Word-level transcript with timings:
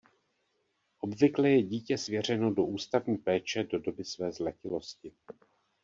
Obvykle 0.99 1.49
je 1.49 1.61
dítě 1.63 1.97
svěřeno 1.97 2.53
do 2.53 2.63
ústavní 2.65 3.17
péče 3.17 3.63
do 3.63 3.79
doby 3.79 4.03
své 4.03 4.31
zletilosti. 4.31 5.11